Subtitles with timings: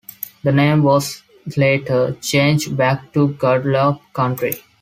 [0.43, 1.21] The name was
[1.57, 4.53] later changed back to Guadalupe County.